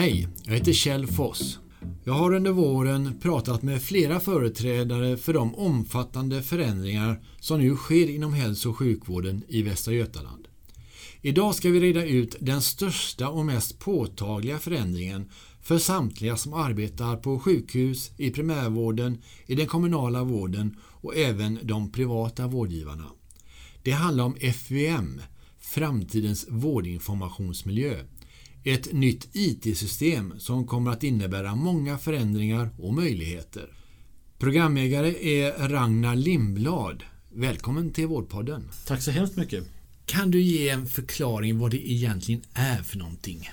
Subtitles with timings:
[0.00, 1.58] Hej, jag heter Kjell Foss.
[2.04, 8.10] Jag har under våren pratat med flera företrädare för de omfattande förändringar som nu sker
[8.10, 10.48] inom hälso och sjukvården i Västra Götaland.
[11.22, 15.30] Idag ska vi reda ut den största och mest påtagliga förändringen
[15.62, 21.92] för samtliga som arbetar på sjukhus, i primärvården, i den kommunala vården och även de
[21.92, 23.06] privata vårdgivarna.
[23.82, 25.20] Det handlar om FVM,
[25.58, 28.04] Framtidens vårdinformationsmiljö.
[28.64, 33.72] Ett nytt IT-system som kommer att innebära många förändringar och möjligheter.
[34.38, 37.02] Programägare är Ragnar Lindblad.
[37.32, 38.68] Välkommen till Vårdpodden.
[38.86, 39.64] Tack så hemskt mycket.
[40.06, 43.50] Kan du ge en förklaring vad det egentligen är för någonting?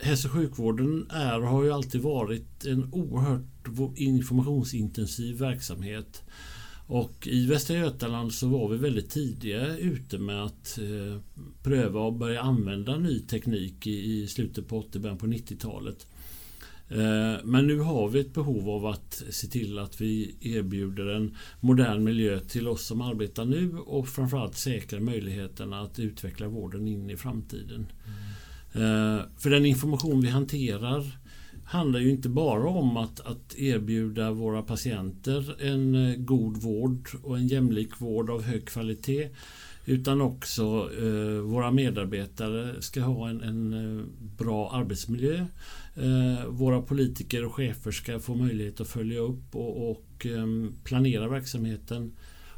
[0.00, 6.22] Hälso och sjukvården är och har ju alltid varit en oerhört informationsintensiv verksamhet.
[6.86, 11.20] Och i Västra Götaland så var vi väldigt tidiga ute med att eh,
[11.62, 16.06] pröva och börja använda ny teknik i, i slutet på 80 början på 90-talet.
[16.88, 21.36] Eh, men nu har vi ett behov av att se till att vi erbjuder en
[21.60, 27.10] modern miljö till oss som arbetar nu och framförallt säkra möjligheterna att utveckla vården in
[27.10, 27.86] i framtiden.
[28.74, 29.20] Mm.
[29.38, 31.18] För den information vi hanterar
[31.64, 37.36] handlar ju inte bara om att, att erbjuda våra patienter en eh, god vård och
[37.36, 39.28] en jämlik vård av hög kvalitet.
[39.86, 44.04] Utan också eh, våra medarbetare ska ha en, en eh,
[44.38, 45.46] bra arbetsmiljö.
[45.94, 50.46] Eh, våra politiker och chefer ska få möjlighet att följa upp och, och eh,
[50.84, 52.12] planera verksamheten.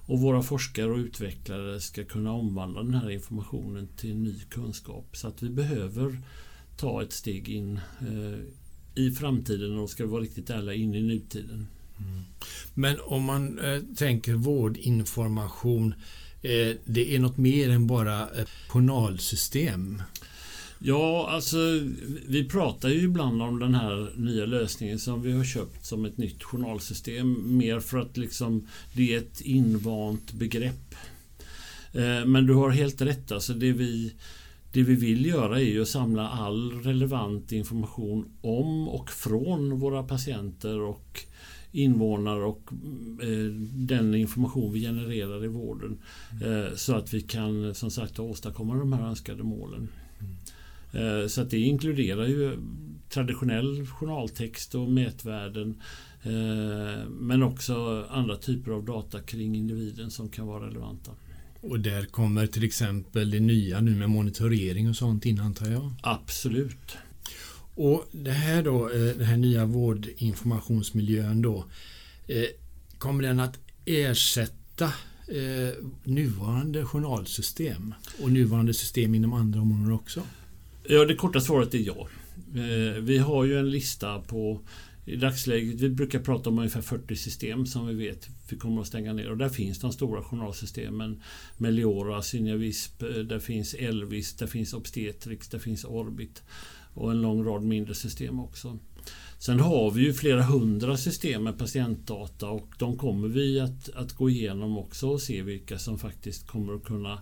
[0.09, 5.17] Och våra forskare och utvecklare ska kunna omvandla den här informationen till ny kunskap.
[5.17, 6.21] Så att vi behöver
[6.77, 8.39] ta ett steg in eh,
[8.97, 11.67] i framtiden och ska vara riktigt ärliga in i nutiden.
[11.99, 12.23] Mm.
[12.75, 15.95] Men om man eh, tänker vårdinformation,
[16.43, 20.03] eh, det är något mer än bara ett journalsystem?
[20.79, 21.57] Ja, alltså
[22.27, 26.19] vi pratar ju ibland om den här nya lösningen som vi har köpt som ett
[26.19, 27.57] nytt journalsystem.
[27.57, 30.95] Mer för att liksom det är ett invant begrepp.
[31.93, 33.33] Eh, men du har helt rätt.
[33.33, 34.13] Alltså det vi
[34.77, 40.03] det vi vill göra är ju att samla all relevant information om och från våra
[40.03, 41.21] patienter och
[41.73, 42.73] invånare och
[43.23, 45.99] eh, den information vi genererar i vården.
[46.43, 46.77] mm.
[46.77, 49.89] så att vi kan som sagt åstadkomma de här önskade målen.
[50.93, 51.29] Mm.
[51.29, 52.59] så att det inkluderar ju
[53.09, 55.81] traditionell journaltext och mätvärden
[57.09, 61.13] men också andra typer av data kring individen som kan vara relevanta.
[61.69, 65.93] Och där kommer till exempel det nya nu med monitorering och sånt in antar jag?
[66.03, 66.97] Absolut.
[67.75, 71.65] Och det här då, eh, den här nya vårdinformationsmiljön då,
[72.27, 72.45] eh,
[72.99, 74.85] kommer den att ersätta
[75.29, 80.23] eh, nuvarande journalsystem och nuvarande system inom andra områden också?
[80.89, 82.09] Ja, det korta svaret är ja.
[83.01, 84.61] Vi har ju en lista på
[85.07, 88.87] i dagsläget, vi brukar prata om ungefär 40 system som vi vet vi kommer att
[88.87, 89.31] stänga ner.
[89.31, 91.23] Och där finns de stora journalsystemen.
[91.57, 96.43] Meliora, Synjavisp, eh, där finns Elvis, där finns Obstetrix, där finns Orbit.
[96.95, 98.79] Och en lång rad mindre system också.
[99.39, 104.13] Sen har vi ju flera hundra system med patientdata och de kommer vi att, att
[104.13, 107.19] gå igenom också och se vilka som faktiskt kommer att kunna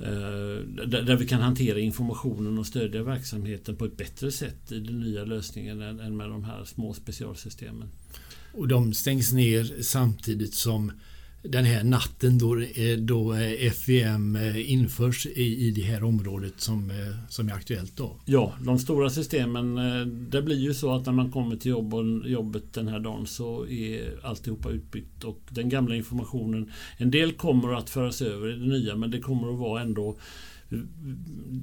[0.00, 5.00] Eh, där vi kan hantera informationen och stödja verksamheten på ett bättre sätt i den
[5.00, 7.88] nya lösningen än med de här små specialsystemen.
[8.52, 10.92] Och de stängs ner samtidigt som
[11.48, 12.62] den här natten då,
[12.98, 13.34] då
[13.72, 16.96] FVM eh, införs i, i det här området som, eh,
[17.28, 18.16] som är aktuellt då?
[18.24, 21.70] Ja, de stora systemen, eh, det blir ju så att när man kommer till
[22.30, 27.72] jobbet den här dagen så är alltihopa utbytt och den gamla informationen, en del kommer
[27.72, 30.16] att föras över i det nya men det kommer att vara ändå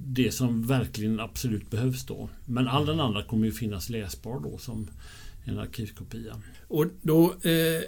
[0.06, 2.30] det som verkligen absolut behövs då.
[2.46, 4.88] Men all den andra kommer ju finnas läsbar då som
[5.46, 6.42] en arkivkopia.
[6.68, 7.82] Och då eh,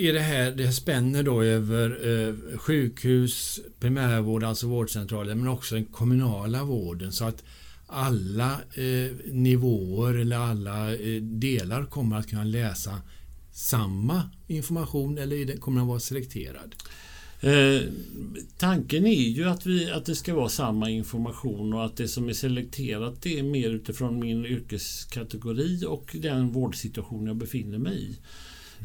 [0.00, 5.84] är det här, det spänner då över eh, sjukhus, primärvård, alltså vårdcentraler, men också den
[5.84, 7.44] kommunala vården så att
[7.86, 13.00] alla eh, nivåer eller alla eh, delar kommer att kunna läsa
[13.52, 16.74] samma information eller kommer den vara selekterad?
[17.40, 17.82] Eh,
[18.58, 22.28] tanken är ju att, vi, att det ska vara samma information och att det som
[22.28, 28.16] är selekterat det är mer utifrån min yrkeskategori och den vårdsituation jag befinner mig i.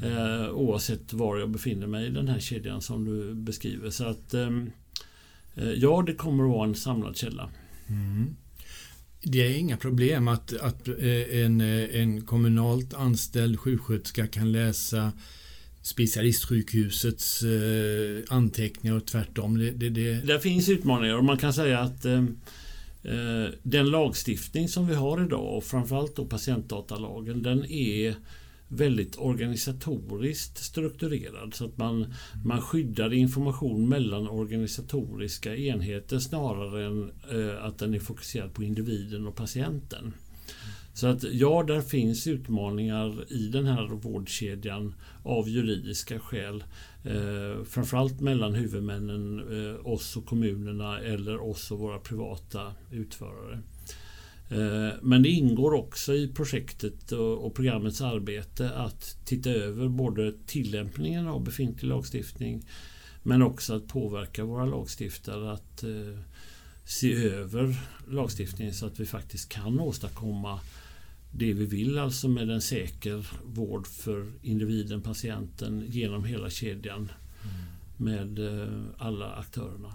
[0.03, 3.89] Eh, oavsett var jag befinner mig i den här kedjan som du beskriver.
[3.89, 4.71] Så att ehm,
[5.55, 7.49] eh, Ja, det kommer att vara en samlad källa.
[7.87, 8.35] Mm.
[9.21, 15.11] Det är inga problem att, att eh, en, eh, en kommunalt anställd sjuksköterska kan läsa
[15.81, 19.57] specialistsjukhusets eh, anteckningar och tvärtom.
[19.57, 20.13] Det, det, det...
[20.13, 22.05] det finns utmaningar och man kan säga att
[23.05, 28.15] Eh, den lagstiftning som vi har idag, och framförallt då patientdatalagen, den är
[28.75, 32.13] väldigt organisatoriskt strukturerad så att man,
[32.45, 39.27] man skyddar information mellan organisatoriska enheter snarare än eh, att den är fokuserad på individen
[39.27, 40.13] och patienten.
[40.95, 44.93] Så att ja, där finns utmaningar i den här vårdkedjan
[45.23, 46.63] av juridiska skäl.
[47.03, 53.59] Eh, framförallt mellan huvudmännen, eh, oss och kommunerna eller oss och våra privata utförare.
[54.49, 61.27] Eh, men det ingår också i projektet och programmets arbete att titta över både tillämpningen
[61.27, 62.65] av befintlig lagstiftning
[63.23, 66.19] men också att påverka våra lagstiftare att eh,
[66.85, 67.75] se över
[68.07, 70.59] lagstiftningen så att vi faktiskt kan åstadkomma
[71.31, 77.11] det vi vill, alltså med en säker vård för individen, patienten genom hela kedjan
[77.43, 77.55] mm.
[77.97, 79.93] med eh, alla aktörerna.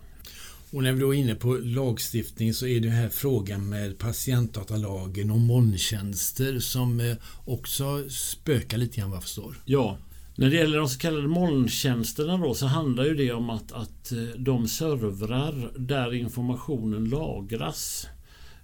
[0.73, 5.31] Och när vi då är inne på lagstiftning så är det här frågan med patientdatalagen
[5.31, 9.57] och molntjänster som eh, också spökar lite grann vad jag förstår.
[9.65, 9.99] Ja,
[10.37, 14.13] när det gäller de så kallade molntjänsterna då så handlar ju det om att, att
[14.13, 18.07] eh, de servrar där informationen lagras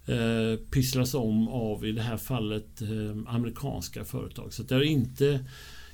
[0.06, 4.53] eh, pysslas om av i det här fallet eh, amerikanska företag.
[4.53, 5.41] Så det är inte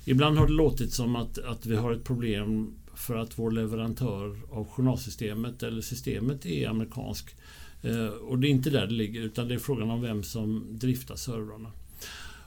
[0.05, 4.41] Ibland har det låtit som att, att vi har ett problem för att vår leverantör
[4.51, 7.35] av journalsystemet eller systemet är amerikansk.
[7.81, 10.67] Eh, och det är inte där det ligger utan det är frågan om vem som
[10.69, 11.71] driftar servrarna.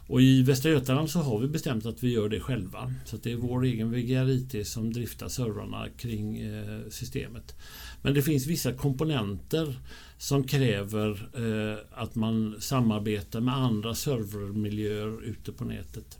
[0.08, 2.94] Och i Västra Götaland så har vi bestämt att vi gör det själva.
[3.04, 7.54] Så det är vår egen VGR-IT som driftar servrarna kring eh, systemet.
[8.02, 9.76] Men det finns vissa komponenter
[10.18, 16.18] som kräver eh, att man samarbetar med andra servermiljöer ute på nätet.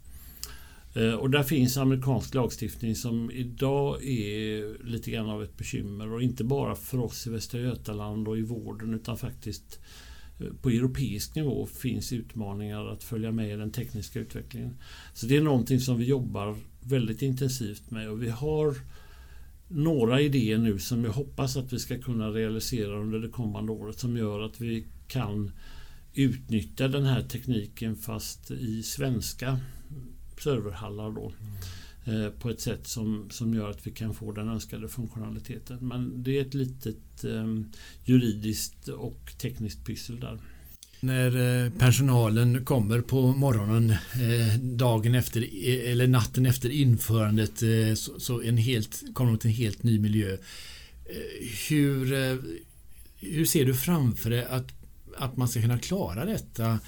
[0.97, 6.13] Eh, och där finns amerikansk lagstiftning som idag är lite grann av ett bekymmer.
[6.13, 9.81] Och inte bara för oss i Västra Götaland och i vården utan faktiskt
[10.41, 14.77] eh, på europeisk nivå finns utmaningar att följa med i den tekniska utvecklingen.
[15.15, 18.11] Så det är någonting som vi jobbar väldigt intensivt med.
[18.11, 18.75] Och vi har
[19.69, 23.99] några idéer nu som jag hoppas att vi ska kunna realisera under det kommande året
[23.99, 25.51] som gör att vi kan
[26.15, 29.61] utnyttja den här tekniken fast i svenska
[30.41, 31.33] serverhallar då.
[32.05, 32.33] Mm.
[32.39, 35.79] På ett sätt som, som gör att vi kan få den önskade funktionaliteten.
[35.81, 37.73] Men det är ett litet ehm,
[38.05, 40.39] juridiskt och tekniskt pyssel där.
[41.01, 45.49] När eh, personalen kommer på morgonen eh, dagen efter
[45.91, 47.63] eller natten efter införandet
[48.19, 50.37] så, en helt, kommer de till en helt ny miljö.
[51.69, 52.07] Hur,
[53.17, 54.73] hur ser du framför dig att,
[55.17, 56.79] att man ska kunna klara detta?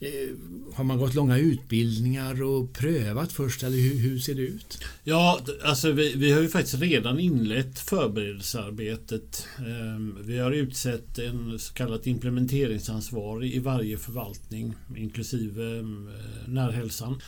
[0.00, 0.36] Eh,
[0.74, 4.78] har man gått långa utbildningar och prövat först eller hur, hur ser det ut?
[5.04, 9.48] Ja, alltså vi, vi, har ju faktiskt redan inlett förberedelsearbetet.
[9.58, 17.20] Ehm, vi har utsett en så kallad implementeringsansvarig i varje förvaltning inklusive mm, eh, närhälsan.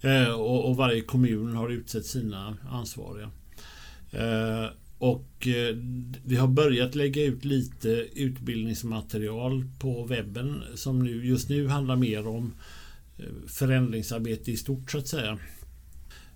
[0.00, 3.30] Eh, och varje kommun har utsett sina ansvariga.
[5.02, 5.76] Och eh,
[6.24, 12.26] vi har börjat lägga ut lite utbildningsmaterial på webben som nu, just nu handlar mer
[12.26, 12.54] om
[13.18, 15.38] eh, förändringsarbete i stort så att säga.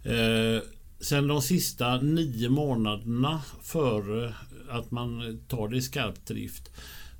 [0.04, 0.62] Eh,
[1.00, 4.34] sen de sista nio månaderna före
[4.68, 6.70] att man tar det i skarp drift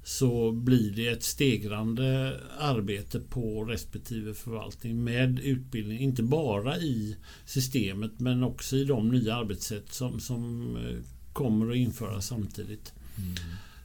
[0.05, 8.21] så blir det ett stegrande arbete på respektive förvaltning med utbildning, inte bara i systemet
[8.21, 12.93] men också i de nya arbetssätt som, som eh, kommer att införas samtidigt.
[13.19, 13.35] Mm.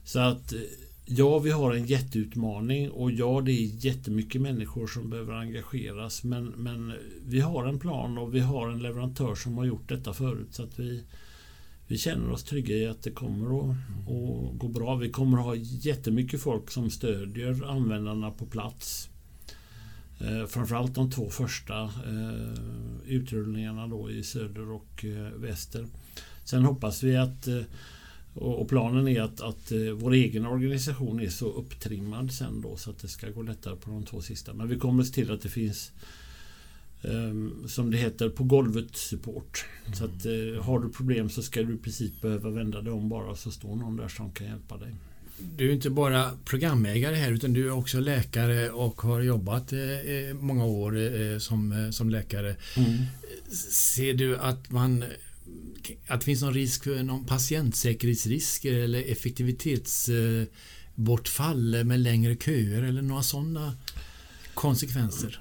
[0.04, 0.52] Så att
[1.06, 6.24] ja, vi har en jätteutmaning och ja, det är jättemycket människor som behöver engageras.
[6.24, 6.92] Men, men
[7.26, 10.48] vi har en plan och vi har en leverantör som har gjort detta förut.
[10.50, 11.02] Så att vi,
[11.86, 14.96] vi känner oss trygga i att det kommer att, att gå bra.
[14.96, 19.08] Vi kommer att ha jättemycket folk som stödjer användarna på plats.
[20.20, 22.54] Eh, framförallt de två första eh,
[23.06, 25.86] utrullningarna då i söder och eh, väster.
[26.44, 27.62] Sen hoppas vi att eh,
[28.34, 32.90] och planen är att, att eh, vår egen organisation är så upptrimmad sen då så
[32.90, 34.54] att det ska gå lättare på de två sista.
[34.54, 35.92] Men vi kommer se till att det finns
[37.02, 39.64] um, som det heter på golvet support.
[39.84, 39.96] Mm.
[39.96, 43.08] Så att uh, har du problem så ska du i princip behöva vända dig om
[43.08, 44.94] bara så står någon där som kan hjälpa dig.
[45.56, 49.78] Du är inte bara programägare här utan du är också läkare och har jobbat eh,
[50.40, 52.56] många år eh, som, som läkare.
[52.76, 52.98] Mm.
[53.70, 55.04] Ser du att man
[56.06, 63.22] att det finns någon risk för någon patientsäkerhetsrisker eller effektivitetsbortfall med längre köer eller några
[63.22, 63.76] sådana
[64.54, 65.38] konsekvenser?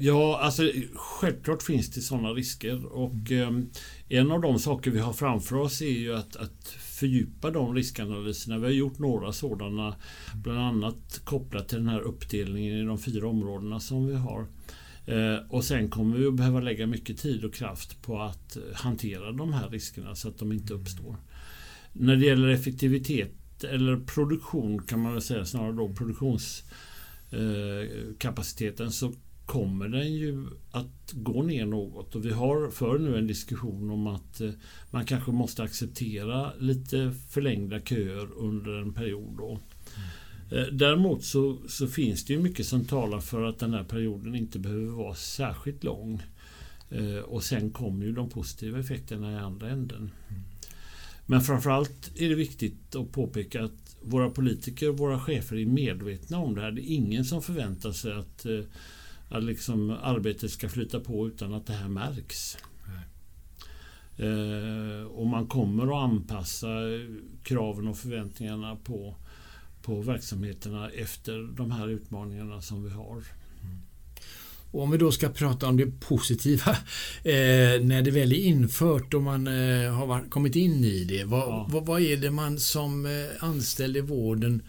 [0.00, 3.50] Ja, alltså självklart finns det sådana risker och eh,
[4.08, 8.58] en av de saker vi har framför oss är ju att, att fördjupa de riskanalyserna.
[8.58, 9.96] Vi har gjort några sådana,
[10.34, 14.46] bland annat kopplat till den här uppdelningen i de fyra områdena som vi har.
[15.06, 18.62] Eh, och sen kommer vi att behöva lägga mycket tid och kraft på att eh,
[18.74, 21.16] hantera de här riskerna så att de inte uppstår.
[21.92, 29.12] När det gäller effektivitet eller produktion kan man väl säga snarare då produktionskapaciteten eh, så
[29.46, 34.06] kommer den ju att gå ner något och vi har för nu en diskussion om
[34.06, 34.40] att
[34.90, 39.34] man kanske måste acceptera lite förlängda köer under en period.
[39.38, 39.50] Då.
[39.50, 39.60] Mm.
[40.52, 40.76] Mm.
[40.78, 44.58] Däremot så, så, finns det ju mycket som talar för att den här perioden inte
[44.58, 46.22] behöver vara särskilt lång.
[46.90, 50.10] Eh, och sen kommer ju de positiva effekterna i andra änden.
[51.26, 56.38] Men framförallt är det viktigt att påpeka att våra politiker och våra chefer är medvetna
[56.38, 56.70] om det här.
[56.70, 58.46] Det är ingen som förväntar sig att
[59.32, 62.56] att liksom arbetet ska flyta på utan att det här märks.
[64.16, 66.68] Eh, och man kommer att anpassa
[67.42, 69.16] kraven och förväntningarna på,
[69.82, 73.22] på verksamheterna efter de här utmaningarna som vi har.
[74.72, 76.70] Och om vi då ska prata om det positiva
[77.22, 81.24] eh, när det väl är infört och man eh, har kommit in i det.
[81.24, 81.68] Vad, ja.
[81.70, 84.62] vad, vad, är det man som eh, anställd i vården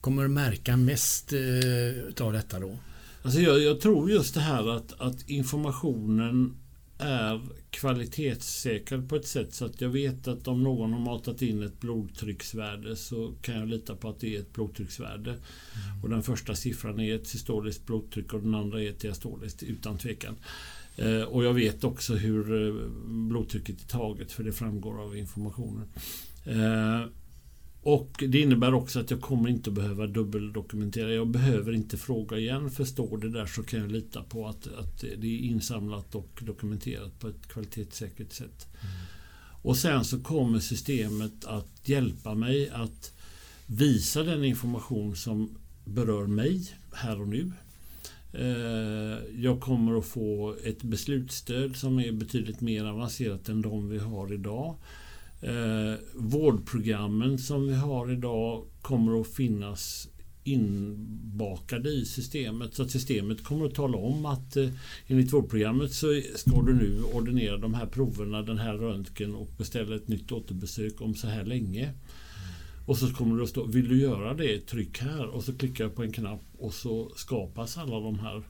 [0.00, 2.78] kommer att märka mest eh, av detta då?
[3.22, 6.56] Alltså jag, jag, tror just det här att, att informationen
[6.98, 7.40] är
[7.70, 11.80] kvalitetssäkrad på ett sätt så att jag vet att om någon har matat in ett
[11.80, 15.30] blodtrycksvärde så kan jag lita på att det är ett blodtrycksvärde.
[15.30, 16.02] Mm.
[16.02, 19.98] Och den första siffran är ett systoliskt blodtryck och den andra är ett diastoliskt utan
[19.98, 20.36] tvekan.
[20.96, 25.88] Eh, och jag vet också hur eh, blodtrycket är taget för det framgår av informationen.
[26.44, 27.02] Eh,
[27.82, 31.12] och Det innebär också att jag kommer inte behöva dubbeldokumentera.
[31.12, 32.70] Jag behöver inte fråga igen.
[32.70, 37.18] Förstår det där så kan jag lita på att, att det är insamlat och dokumenterat
[37.18, 38.66] på ett kvalitetssäkert sätt.
[38.72, 38.94] Mm.
[39.62, 43.12] Och sen så kommer systemet att hjälpa mig att
[43.66, 47.52] visa den information som berör mig här och nu.
[48.32, 53.98] Eh, jag kommer att få ett beslutsstöd som är betydligt mer avancerat än de vi
[53.98, 54.76] har idag.
[55.40, 60.08] Eh, vårdprogrammen som vi har idag kommer att finnas
[60.44, 62.74] inbakade i systemet.
[62.74, 64.68] Så att systemet kommer att tala om att eh,
[65.06, 69.96] enligt vårdprogrammet så ska du nu ordinera de här proverna, den här röntgen och beställa
[69.96, 71.92] ett nytt återbesök om så här länge.
[72.86, 75.84] Och så kommer det att stå, vill du göra det, tryck här och så klickar
[75.84, 78.42] jag på en knapp och så skapas alla de här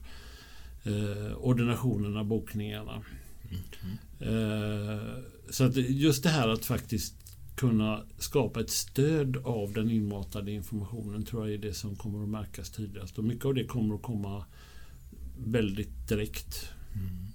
[0.83, 3.01] eh, ordinationerna, bokningarna.
[3.51, 5.23] Mm.
[5.49, 7.15] Så att just det här att faktiskt
[7.55, 12.29] kunna skapa ett stöd av den inmatade informationen tror jag är det som kommer att
[12.29, 13.17] märkas tydligast.
[13.17, 14.45] Och mycket av det kommer att komma
[15.37, 16.69] väldigt direkt.
[16.93, 17.27] Mm.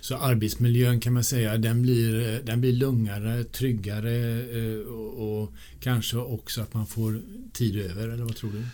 [0.00, 6.16] Så arbetsmiljön kan man säga den blir, den blir lugnare, tryggare eh, och, och kanske
[6.16, 7.20] också att man får
[7.52, 8.66] tid över eller vad tror du?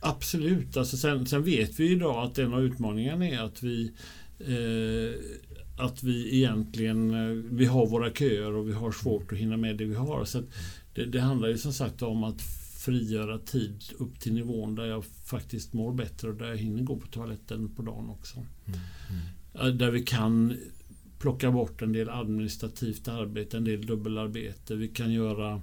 [0.00, 0.76] Absolut.
[0.76, 3.92] Alltså sen, sen vet vi idag att en av utmaningarna är att vi
[4.38, 5.20] eh,
[5.80, 9.76] att vi egentligen eh, vi har våra köer och vi har svårt att hinna med
[9.76, 10.24] det vi har.
[10.24, 10.42] Så
[10.94, 12.42] det, det, handlar ju som sagt om att
[12.84, 16.96] frigöra tid upp till nivån där jag faktiskt mår bättre och där jag hinner gå
[16.96, 18.36] på toaletten på dagen också.
[18.66, 18.80] Mm.
[19.54, 19.78] Mm.
[19.78, 20.56] Där vi kan
[21.18, 24.74] plocka bort en del administrativt arbete, en del dubbelarbete.
[24.74, 25.62] Vi kan göra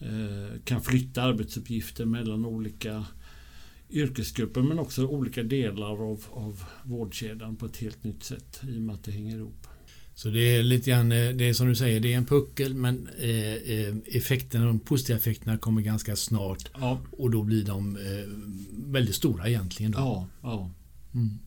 [0.00, 3.04] eh, kan flytta arbetsuppgifter mellan olika
[3.90, 8.82] yrkesgrupper men också olika delar av, av vårdkedjan på ett helt nytt sätt i och
[8.82, 9.66] med att det hänger ihop.
[10.18, 12.74] Så det är lite grann, eh, det är som du säger, det är en puckel
[12.74, 17.00] men eh, eh, effekterna, de positiva effekterna kommer ganska snart ja.
[17.10, 17.98] och då blir de
[18.70, 19.92] väldigt stora egentligen.
[19.92, 19.98] Då.
[19.98, 20.70] Ja, ja.
[21.14, 21.38] Mm.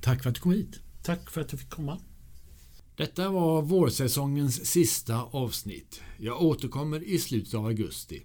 [0.00, 0.80] Tack för att du kom hit.
[1.02, 1.98] Tack för att jag fick komma.
[2.96, 6.00] Detta var vårsäsongens sista avsnitt.
[6.18, 8.22] Jag återkommer i slutet av augusti.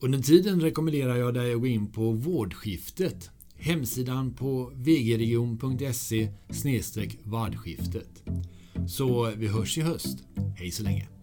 [0.00, 6.28] Under tiden rekommenderar jag dig att gå in på Vårdskiftet, hemsidan på vgregion.se
[7.24, 8.22] vardskiftet.
[8.88, 10.18] Så vi hörs i höst.
[10.56, 11.17] Hej så länge!